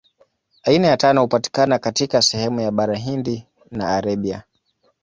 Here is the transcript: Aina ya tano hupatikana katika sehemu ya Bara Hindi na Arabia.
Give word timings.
Aina 0.63 0.87
ya 0.87 0.97
tano 0.97 1.21
hupatikana 1.21 1.79
katika 1.79 2.21
sehemu 2.21 2.59
ya 2.61 2.71
Bara 2.71 2.95
Hindi 2.95 3.45
na 3.71 3.89
Arabia. 3.97 4.43